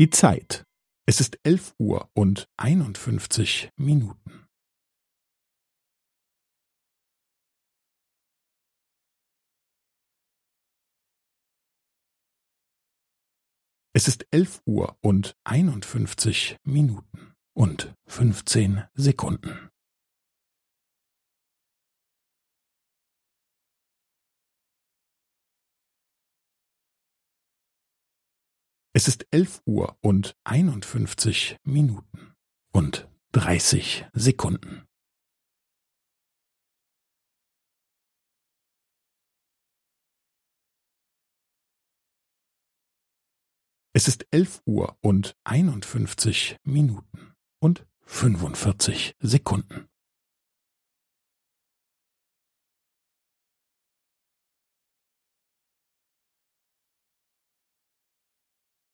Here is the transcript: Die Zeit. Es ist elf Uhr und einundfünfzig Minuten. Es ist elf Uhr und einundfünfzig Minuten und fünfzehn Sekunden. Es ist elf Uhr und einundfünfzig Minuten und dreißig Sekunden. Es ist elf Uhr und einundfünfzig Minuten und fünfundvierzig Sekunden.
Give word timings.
Die 0.00 0.08
Zeit. 0.08 0.64
Es 1.06 1.20
ist 1.20 1.38
elf 1.42 1.74
Uhr 1.78 2.10
und 2.14 2.48
einundfünfzig 2.56 3.68
Minuten. 3.76 4.46
Es 13.92 14.08
ist 14.08 14.26
elf 14.30 14.62
Uhr 14.64 14.96
und 15.02 15.36
einundfünfzig 15.44 16.56
Minuten 16.64 17.34
und 17.54 17.94
fünfzehn 18.06 18.84
Sekunden. 18.94 19.69
Es 29.00 29.08
ist 29.08 29.26
elf 29.30 29.62
Uhr 29.64 29.96
und 30.02 30.36
einundfünfzig 30.44 31.56
Minuten 31.64 32.34
und 32.70 33.08
dreißig 33.32 34.04
Sekunden. 34.12 34.86
Es 43.94 44.06
ist 44.06 44.26
elf 44.30 44.60
Uhr 44.66 44.98
und 45.00 45.34
einundfünfzig 45.44 46.58
Minuten 46.62 47.32
und 47.58 47.86
fünfundvierzig 48.04 49.16
Sekunden. 49.18 49.89